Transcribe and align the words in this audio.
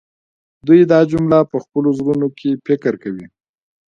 دوی 0.67 0.81
دا 0.91 0.99
جمله 1.11 1.37
په 1.51 1.57
خپلو 1.63 1.89
زړونو 1.99 2.27
کې 2.39 2.61
فکر 2.65 2.93
کوي 3.03 3.25